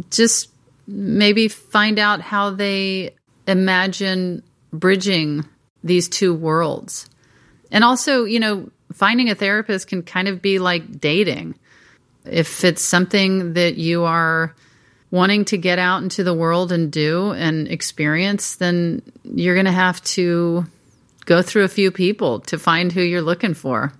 [0.09, 0.49] just
[0.87, 3.15] maybe find out how they
[3.47, 5.45] imagine bridging
[5.83, 7.09] these two worlds.
[7.71, 11.55] And also, you know, finding a therapist can kind of be like dating.
[12.25, 14.55] If it's something that you are
[15.11, 19.71] wanting to get out into the world and do and experience, then you're going to
[19.71, 20.65] have to
[21.25, 23.93] go through a few people to find who you're looking for.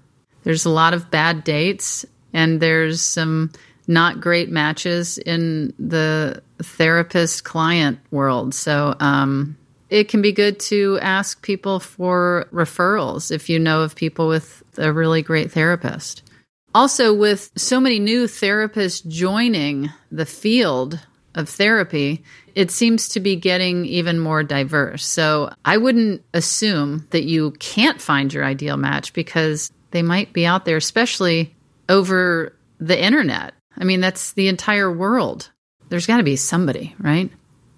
[0.44, 3.52] There's a lot of bad dates, and there's some
[3.90, 8.54] not great matches in the therapist client world.
[8.54, 9.58] So, um,
[9.90, 14.64] it can be good to ask people for referrals if you know of people with
[14.78, 16.22] a really great therapist.
[16.76, 21.00] Also, with so many new therapists joining the field
[21.34, 22.24] of therapy,
[22.54, 25.06] it seems to be getting even more diverse.
[25.06, 30.46] So I wouldn't assume that you can't find your ideal match because they might be
[30.46, 31.56] out there, especially
[31.88, 33.54] over the internet.
[33.80, 35.50] I mean, that's the entire world.
[35.90, 37.32] There's got to be somebody, right?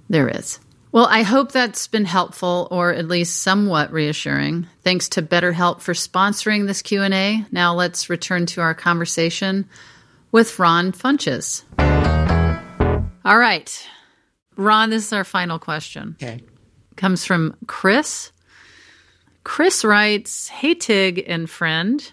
[0.09, 0.59] There is.
[0.91, 4.67] Well, I hope that's been helpful or at least somewhat reassuring.
[4.83, 7.45] Thanks to BetterHelp for sponsoring this Q&A.
[7.49, 9.69] Now let's return to our conversation
[10.33, 11.63] with Ron Funches.
[13.23, 13.87] All right.
[14.57, 16.17] Ron, this is our final question.
[16.21, 16.41] Okay.
[16.97, 18.33] Comes from Chris.
[19.45, 22.11] Chris writes, "Hey Tig and friend,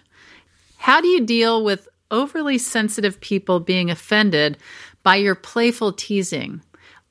[0.77, 4.57] how do you deal with overly sensitive people being offended
[5.03, 6.61] by your playful teasing?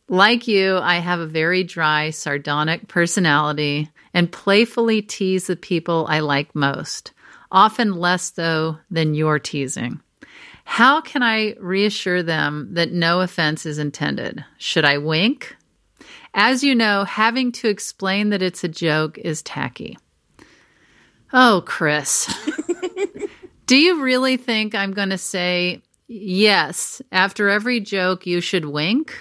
[0.09, 6.21] Like you, I have a very dry, sardonic personality and playfully tease the people I
[6.21, 7.13] like most,
[7.53, 10.01] often less though than your teasing.
[10.65, 14.45] How can I reassure them that no offense is intended?
[14.59, 15.57] Should I wink?
[16.35, 19.99] As you know, having to explain that it's a joke is tacky.
[21.33, 22.33] Oh, Chris.
[23.69, 29.15] Do you really think I'm going to say, yes, after every joke, you should wink?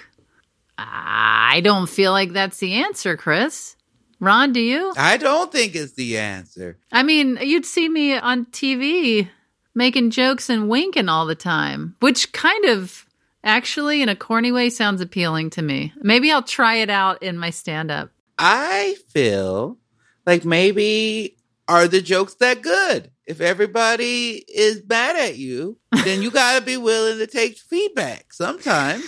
[0.78, 3.76] I don't feel like that's the answer, Chris.
[4.20, 4.94] Ron, do you?
[4.96, 6.78] I don't think it's the answer.
[6.90, 9.28] I mean, you'd see me on TV
[9.74, 13.04] making jokes and winking all the time, which kind of
[13.44, 15.92] actually, in a corny way, sounds appealing to me.
[16.00, 18.08] Maybe I'll try it out in my stand up.
[18.38, 19.76] I feel
[20.24, 21.36] like maybe
[21.68, 23.10] are the jokes that good?
[23.28, 28.32] If everybody is bad at you, then you got to be willing to take feedback.
[28.32, 29.04] Sometimes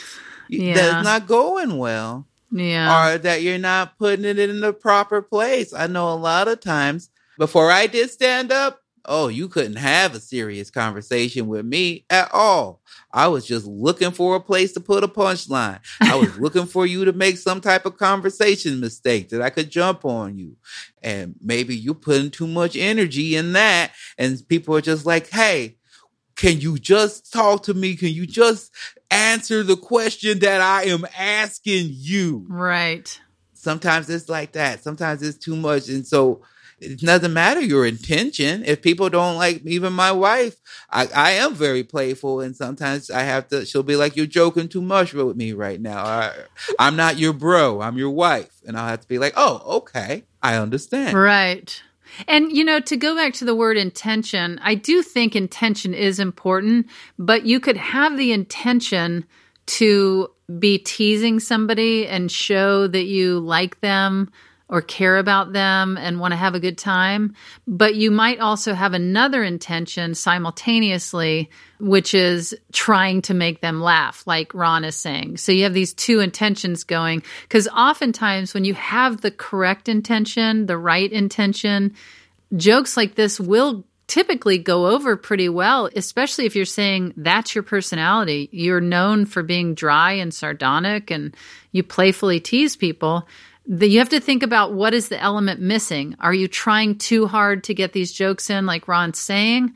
[0.50, 0.74] Yeah.
[0.74, 3.14] that's not going well, Yeah.
[3.14, 5.72] or that you're not putting it in the proper place.
[5.72, 10.14] I know a lot of times before I did stand up, oh, you couldn't have
[10.14, 12.80] a serious conversation with me at all.
[13.12, 15.80] I was just looking for a place to put a punchline.
[16.00, 19.68] I was looking for you to make some type of conversation mistake that I could
[19.68, 20.56] jump on you.
[21.02, 23.90] And maybe you're putting too much energy in that.
[24.16, 25.76] And people are just like, hey,
[26.36, 27.96] can you just talk to me?
[27.96, 28.72] Can you just
[29.10, 32.46] answer the question that I am asking you?
[32.48, 33.20] right.
[33.54, 34.84] sometimes it's like that.
[34.84, 35.88] Sometimes it's too much.
[35.88, 36.42] And so
[36.80, 38.64] it doesn't matter your intention.
[38.64, 40.56] If people don't like even my wife,
[40.90, 44.68] I, I am very playful and sometimes I have to she'll be like, You're joking
[44.68, 46.04] too much with me right now.
[46.04, 46.32] I,
[46.78, 48.60] I'm not your bro, I'm your wife.
[48.66, 50.24] And I'll have to be like, Oh, okay.
[50.42, 51.18] I understand.
[51.18, 51.82] Right.
[52.26, 56.18] And, you know, to go back to the word intention, I do think intention is
[56.18, 56.86] important,
[57.18, 59.24] but you could have the intention
[59.66, 64.30] to be teasing somebody and show that you like them
[64.70, 67.34] or care about them and want to have a good time.
[67.66, 74.24] But you might also have another intention simultaneously, which is trying to make them laugh,
[74.28, 75.38] like Ron is saying.
[75.38, 77.24] So you have these two intentions going.
[77.42, 81.94] Because oftentimes, when you have the correct intention, the right intention,
[82.56, 87.62] jokes like this will typically go over pretty well, especially if you're saying that's your
[87.62, 88.48] personality.
[88.52, 91.36] You're known for being dry and sardonic and
[91.72, 93.26] you playfully tease people.
[93.70, 96.16] The, you have to think about what is the element missing.
[96.18, 99.74] Are you trying too hard to get these jokes in, like Ron's saying?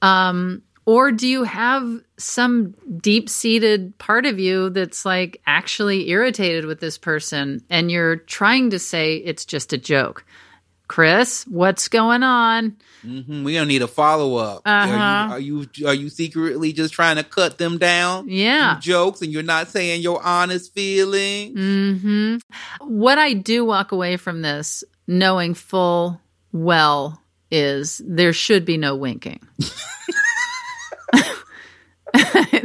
[0.00, 6.64] Um, or do you have some deep seated part of you that's like actually irritated
[6.64, 10.24] with this person and you're trying to say it's just a joke?
[10.86, 12.76] Chris, what's going on?
[13.02, 14.62] hmm We don't need a follow up.
[14.64, 14.92] Uh-huh.
[15.32, 18.28] Are, you, are you are you secretly just trying to cut them down?
[18.28, 18.78] Yeah.
[18.80, 21.54] Jokes and you're not saying your honest feelings?
[21.58, 22.36] hmm
[22.80, 26.20] What I do walk away from this knowing full
[26.52, 27.20] well
[27.50, 29.40] is there should be no winking.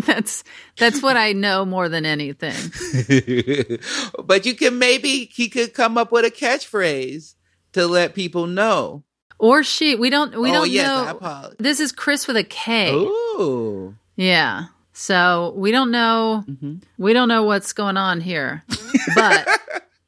[0.05, 0.43] that's
[0.78, 2.53] that's what I know more than anything.
[4.24, 7.36] but you can maybe he could come up with a catchphrase
[7.74, 9.03] to let people know.
[9.38, 9.95] Or she.
[9.95, 11.11] We don't we oh don't yes, I know.
[11.11, 11.55] apologize.
[11.59, 12.93] This is Chris with a K.
[12.93, 13.95] Ooh.
[14.15, 14.65] Yeah.
[14.93, 16.76] So we don't know Mm-hmm.
[16.97, 18.63] we don't know what's going on here.
[19.15, 19.47] But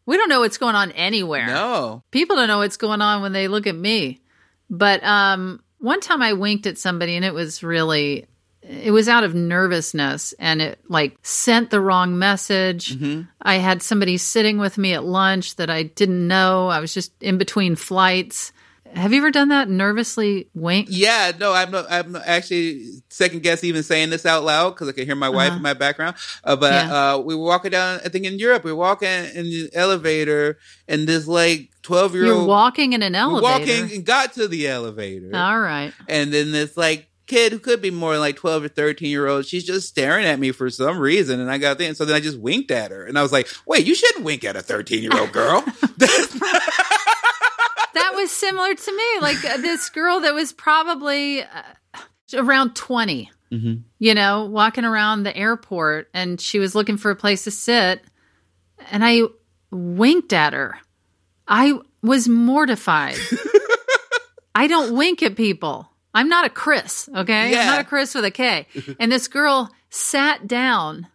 [0.06, 1.46] we don't know what's going on anywhere.
[1.48, 2.04] No.
[2.12, 4.20] People don't know what's going on when they look at me.
[4.70, 8.26] But um one time I winked at somebody and it was really
[8.64, 12.96] it was out of nervousness and it like sent the wrong message.
[12.96, 13.22] Mm-hmm.
[13.42, 16.68] I had somebody sitting with me at lunch that I didn't know.
[16.68, 18.52] I was just in between flights.
[18.94, 19.70] Have you ever done that?
[19.70, 20.88] Nervously wink?
[20.92, 24.90] Yeah, no, I'm not, I'm not actually second guess even saying this out loud because
[24.90, 25.56] I can hear my wife Uh-huh.
[25.58, 26.18] in my background.
[26.44, 27.14] Uh, but Yeah.
[27.14, 30.58] uh, we were walking down, I think in Europe, we were walking in the elevator,
[30.90, 33.42] and this like 12 year You're old walking in an elevator.
[33.42, 35.32] walking and got to the elevator.
[35.34, 35.94] All right.
[36.10, 39.46] And then this like kid who could be more like 12 or 13 year old,
[39.46, 41.40] she's just staring at me for some reason.
[41.40, 41.88] And I got there.
[41.88, 43.06] And so then I just winked at her.
[43.06, 45.64] And I was like, wait, you shouldn't wink at a 13 year old girl.
[47.94, 49.04] That was similar to me.
[49.22, 51.48] Like uh, this girl that was probably uh,
[52.34, 53.84] around 20, Mhm.
[54.00, 58.02] you know, walking around the airport and she was looking for a place to sit.
[58.92, 59.24] And I
[59.72, 60.78] winked at her.
[61.50, 63.18] I was mortified.
[64.56, 65.91] I don't wink at people.
[66.14, 67.58] I'm not a Chris, okay?
[67.60, 68.68] I'm not a Chris with a K.
[69.00, 71.08] And this girl sat down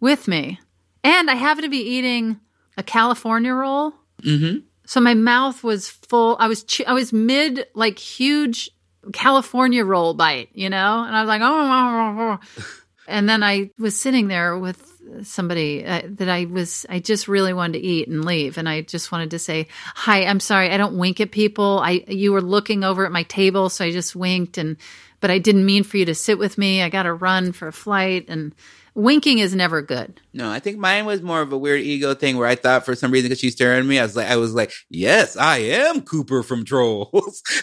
[0.00, 0.60] with me.
[1.02, 2.40] And I happened to be eating
[2.76, 3.92] a California roll.
[4.22, 4.62] Mhm.
[4.86, 6.36] So my mouth was full.
[6.38, 8.70] I was I was mid like huge
[9.12, 12.64] California roll bite, you know, and I was like, oh, oh, oh, oh."
[13.08, 14.85] and then I was sitting there with
[15.22, 18.82] somebody uh, that I was I just really wanted to eat and leave, and I
[18.82, 21.80] just wanted to say, hi, I'm sorry, I don't wink at people.
[21.82, 24.76] I you were looking over at my table, so I just winked, and
[25.20, 26.82] but I didn't mean for you to sit with me.
[26.82, 28.54] I got to run for a flight, and
[28.94, 30.20] winking is never good.
[30.32, 32.94] No, I think mine was more of a weird ego thing where I thought for
[32.94, 35.58] some reason because she's staring at me, I was like, I was like, yes, I
[35.58, 37.42] am Cooper from Trolls.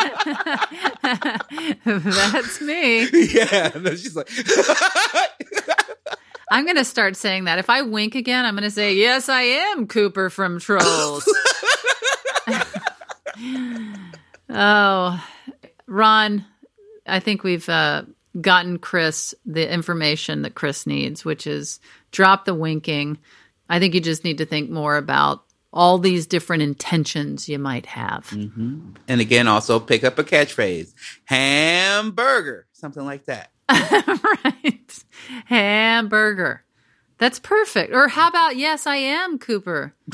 [1.84, 3.08] That's me.
[3.32, 4.28] yeah, and then she's like,
[6.50, 7.58] I'm going to start saying that.
[7.58, 11.28] If I wink again, I'm going to say, Yes, I am Cooper from Trolls.
[14.50, 15.24] oh,
[15.86, 16.44] Ron,
[17.06, 18.02] I think we've uh,
[18.40, 21.80] gotten Chris the information that Chris needs, which is
[22.10, 23.18] drop the winking.
[23.68, 27.86] I think you just need to think more about all these different intentions you might
[27.86, 28.32] have.
[28.32, 30.92] and again, also pick up a catchphrase,
[31.26, 33.52] hamburger, something like that.
[33.68, 35.04] right.
[35.46, 35.69] Hamburger.
[37.18, 37.92] That's perfect.
[37.92, 39.94] Or how about, Yes, I am Cooper?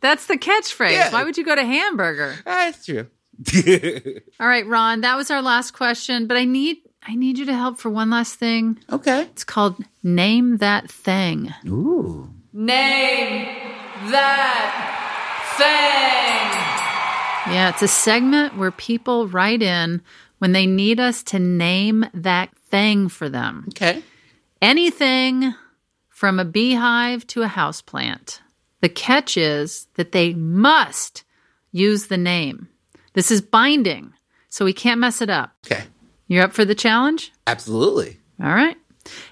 [0.00, 0.92] That's the catchphrase.
[0.92, 1.10] Yeah.
[1.12, 2.36] Why would you go to hamburger?
[2.44, 3.06] That's true.
[4.40, 6.78] All right, Ron, that was our last question, but I need
[7.08, 8.78] I need you to help for one last thing.
[8.90, 9.22] okay.
[9.22, 11.52] It's called Name That Thing.
[11.66, 12.30] Ooh.
[12.52, 13.46] Name
[14.10, 14.92] That
[17.46, 17.52] Thing.
[17.54, 20.02] Yeah, it's a segment where people write in
[20.38, 23.66] when they need us to name that thing for them.
[23.68, 24.02] Okay.
[24.60, 25.54] Anything
[26.08, 28.40] from a beehive to a houseplant.
[28.80, 31.24] The catch is that they must
[31.72, 32.68] use the name.
[33.14, 34.12] This is binding,
[34.48, 35.54] so we can't mess it up.
[35.66, 35.84] Okay.
[36.28, 37.32] You're up for the challenge?
[37.46, 38.18] Absolutely.
[38.42, 38.76] All right.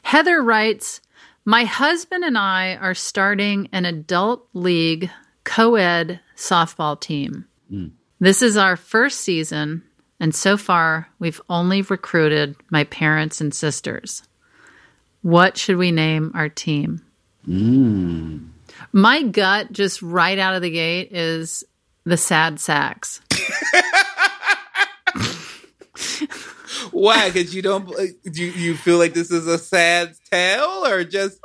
[0.03, 1.01] Heather writes
[1.45, 5.11] My husband and I are starting an adult league
[5.45, 7.47] co ed softball team.
[7.69, 7.89] Hmm.
[8.21, 9.83] This is our first season,
[10.25, 14.23] and so far we've only recruited my parents and sisters.
[15.21, 17.03] What should we name our team?
[17.45, 18.47] Hmm.
[18.91, 21.63] My gut, just right out of the gate, is
[22.05, 23.21] the Sad Sacks.
[26.91, 27.29] Why?
[27.31, 31.39] Because you don't, do you, you feel like this is a sad tale or just,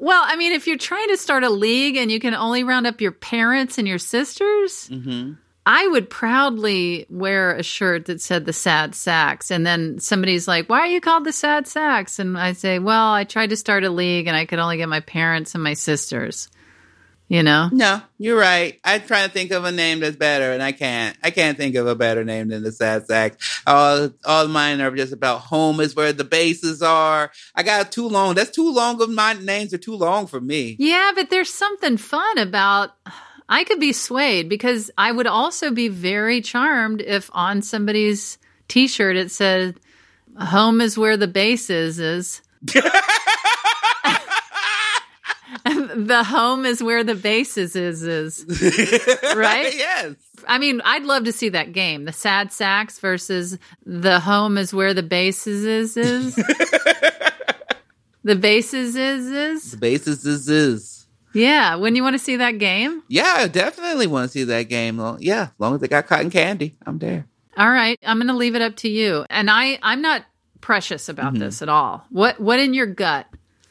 [0.00, 2.86] Well, I mean, if you're trying to start a league and you can only round
[2.86, 5.34] up your parents and your sisters, mm-hmm.
[5.64, 9.50] I would proudly wear a shirt that said the sad sacks.
[9.50, 12.18] And then somebody's like, why are you called the sad sacks?
[12.18, 14.88] And I say, well, I tried to start a league and I could only get
[14.88, 16.48] my parents and my sisters.
[17.28, 17.70] You know?
[17.72, 18.78] no, you're right.
[18.84, 21.16] I'm trying to think of a name that's better and I can't.
[21.22, 23.40] I can't think of a better name than the Sad Sack.
[23.66, 27.30] All, all mine are just about home is where the bases are.
[27.54, 28.34] I got too long.
[28.34, 30.76] That's too long of my names are too long for me.
[30.78, 32.90] Yeah, but there's something fun about.
[33.52, 38.88] I could be swayed because I would also be very charmed if on somebody's t
[38.88, 39.78] shirt it said,
[40.38, 42.40] Home is where the base is, is.
[42.62, 42.80] the
[46.26, 48.46] home is where the base is, is, is.
[49.36, 49.76] Right?
[49.76, 50.14] yes.
[50.48, 52.06] I mean, I'd love to see that game.
[52.06, 56.36] The sad sacks versus the home is where the base is, is, is.
[58.24, 59.72] the bases is, is.
[59.72, 61.01] The basis is is.
[61.34, 63.02] Yeah, wouldn't you want to see that game?
[63.08, 65.00] Yeah, I definitely want to see that game.
[65.20, 67.26] Yeah, as long as they got cotton candy, I'm there.
[67.56, 69.24] All right, I'm going to leave it up to you.
[69.30, 70.24] And I I'm not
[70.60, 71.42] precious about Mm-hmm.
[71.42, 72.04] this at all.
[72.10, 73.26] What what in your gut?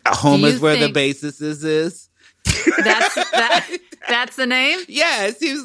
[0.06, 2.10] A home is where the basis is is.
[2.46, 3.70] That's that
[4.10, 4.80] that's the name?
[4.88, 5.64] Yeah, it seems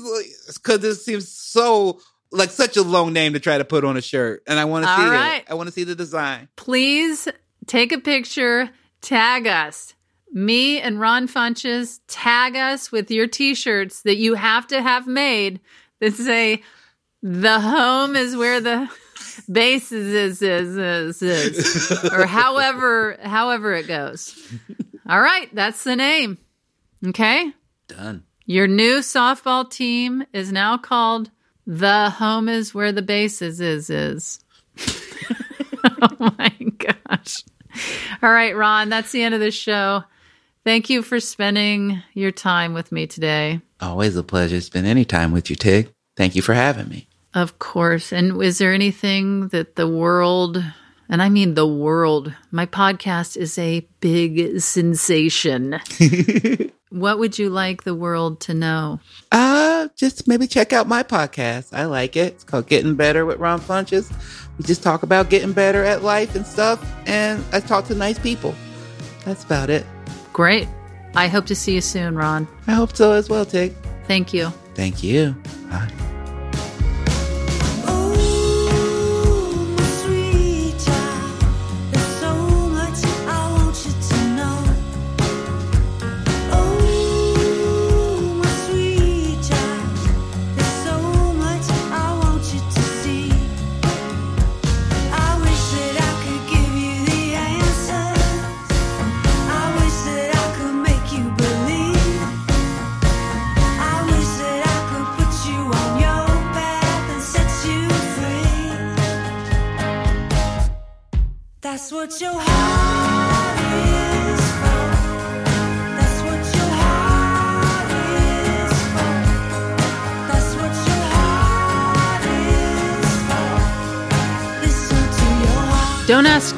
[0.55, 4.03] because it seems so like such a long name to try to put on a
[4.03, 5.37] shirt, and I want to see right.
[5.39, 5.51] it.
[5.51, 6.49] I want to see the design.
[6.57, 7.29] Please
[7.67, 8.69] take a picture,
[9.01, 9.95] tag us.
[10.37, 15.07] Me and Ron Funches, tag us with your t shirts that you have to have
[15.07, 15.61] made
[15.99, 16.63] that say,
[17.23, 18.87] the home is where the
[19.51, 22.13] base is, is, is, is, is.
[22.13, 24.39] or however, however it goes.
[25.09, 26.37] All right, that's the name.
[27.07, 27.55] Okay.
[27.89, 28.25] Done.
[28.45, 31.31] Your new softball team is now called
[31.67, 34.45] The Home is Where the Base is is is.
[36.03, 37.43] oh my gosh.
[38.23, 40.05] All right, Ron, that's the end of the show.
[40.67, 43.61] Thank you for spending your time with me today.
[43.81, 45.93] Always a pleasure to spend any time with you, Tig.
[46.17, 47.07] Thank you for having me.
[47.35, 48.13] Of course.
[48.13, 50.61] And is there anything that the world,
[51.09, 55.79] and I mean the world, my podcast is a big sensation.
[56.91, 58.99] what would you like the world to know?
[59.31, 61.69] Uh, just maybe check out my podcast.
[61.75, 62.33] I like it.
[62.33, 64.11] It's called Getting Better with Ron Funches.
[64.59, 68.19] We just talk about getting better at life and stuff, and I talk to nice
[68.19, 68.53] people.
[69.25, 69.87] That's about it.
[70.37, 70.69] Great.
[71.15, 72.47] I hope to see you soon, Ron.
[72.67, 73.73] I hope so as well, Tig.
[74.07, 74.51] Thank you.
[74.75, 75.35] Thank you.
[75.71, 75.91] Bye.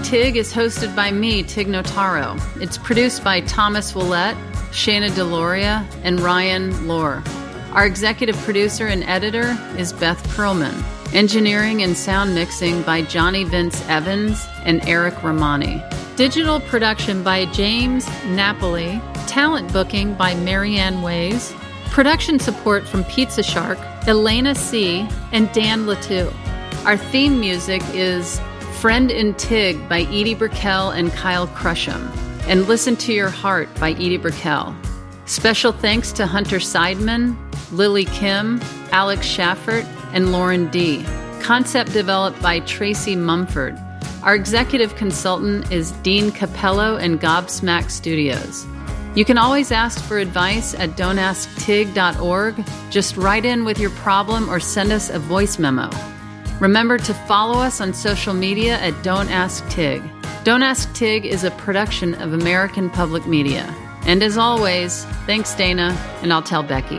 [0.08, 2.40] Tig is hosted by me, Tig Notaro.
[2.62, 4.38] It's produced by Thomas Willett,
[4.70, 7.22] Shayna Deloria, and Ryan Lohr.
[7.74, 10.82] Our executive producer and editor is Beth Perlman.
[11.12, 15.82] Engineering and sound mixing by Johnny Vince Evans and Eric Romani.
[16.16, 19.02] Digital production by James Napoli.
[19.26, 21.52] Talent booking by Marianne Ways.
[21.90, 26.32] Production support from Pizza Shark, Elena C., and Dan Latu.
[26.86, 28.40] Our theme music is
[28.80, 32.08] Friend in Tig by Edie Brickell and Kyle Crusham,
[32.46, 34.72] and Listen to Your Heart by Edie Brickell.
[35.26, 37.36] Special thanks to Hunter Seidman,
[37.72, 38.60] Lily Kim,
[38.92, 41.04] Alex Schaffert, and Lauren D.
[41.40, 43.76] Concept developed by Tracy Mumford.
[44.22, 48.64] Our executive consultant is Dean Cappello and Gobsmack Studios.
[49.16, 52.64] You can always ask for advice at don'tasktig.org.
[52.92, 55.90] Just write in with your problem or send us a voice memo.
[56.60, 60.02] Remember to follow us on social media at Don't Ask Tig.
[60.42, 63.62] Don't Ask Tig is a production of American Public Media.
[64.06, 66.98] And as always, thanks, Dana, and I'll tell Becky.